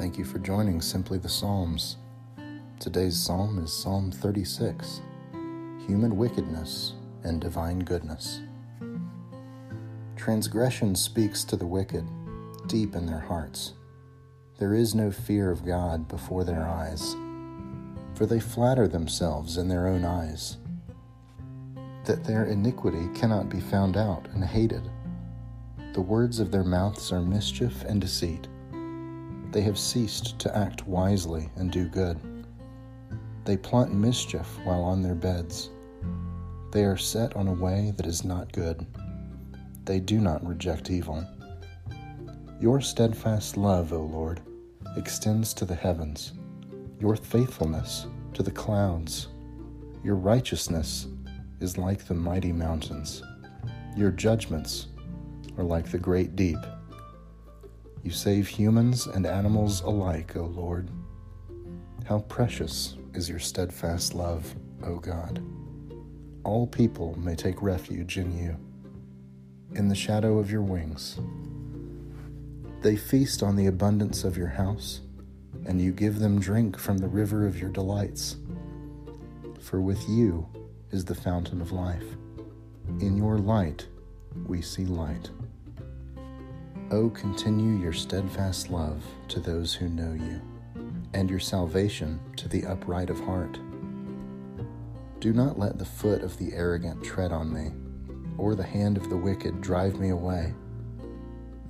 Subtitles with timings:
[0.00, 1.98] Thank you for joining Simply the Psalms.
[2.78, 5.02] Today's psalm is Psalm 36
[5.86, 8.40] Human Wickedness and Divine Goodness.
[10.16, 12.08] Transgression speaks to the wicked
[12.66, 13.74] deep in their hearts.
[14.58, 17.14] There is no fear of God before their eyes,
[18.14, 20.56] for they flatter themselves in their own eyes
[22.06, 24.90] that their iniquity cannot be found out and hated.
[25.92, 28.48] The words of their mouths are mischief and deceit.
[29.52, 32.18] They have ceased to act wisely and do good.
[33.44, 35.70] They plot mischief while on their beds.
[36.72, 38.86] They are set on a way that is not good.
[39.84, 41.26] They do not reject evil.
[42.60, 44.40] Your steadfast love, O Lord,
[44.96, 46.32] extends to the heavens,
[47.00, 49.28] your faithfulness to the clouds.
[50.04, 51.08] Your righteousness
[51.60, 53.22] is like the mighty mountains.
[53.96, 54.86] Your judgments
[55.58, 56.58] are like the great deep.
[58.02, 60.88] You save humans and animals alike, O Lord.
[62.06, 65.42] How precious is your steadfast love, O God.
[66.42, 68.56] All people may take refuge in you.
[69.76, 71.20] In the shadow of your wings,
[72.80, 75.02] they feast on the abundance of your house,
[75.66, 78.36] and you give them drink from the river of your delights.
[79.60, 80.48] For with you
[80.90, 82.16] is the fountain of life.
[83.00, 83.86] In your light
[84.46, 85.30] we see light.
[86.92, 90.40] O oh, continue your steadfast love to those who know you,
[91.14, 93.60] and your salvation to the upright of heart.
[95.20, 97.70] Do not let the foot of the arrogant tread on me,
[98.36, 100.52] or the hand of the wicked drive me away.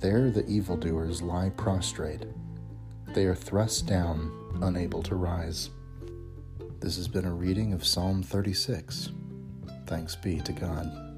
[0.00, 2.26] There the evildoers lie prostrate.
[3.14, 5.70] They are thrust down, unable to rise.
[6.80, 9.10] This has been a reading of Psalm 36.
[9.86, 11.13] Thanks be to God.